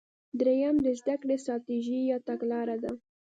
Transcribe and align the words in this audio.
دریم 0.39 0.75
د 0.85 0.87
زده 0.99 1.15
کړې 1.21 1.35
ستراتیژي 1.43 1.99
یا 2.11 2.17
تګلاره 2.29 2.75
ده. 2.83 2.91